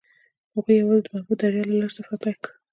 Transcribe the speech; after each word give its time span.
هغوی 0.53 0.75
یوځای 0.79 0.99
د 1.03 1.07
محبوب 1.13 1.37
دریا 1.41 1.63
له 1.69 1.75
لارې 1.79 1.95
سفر 1.97 2.17
پیل 2.23 2.35
کړ. 2.43 2.51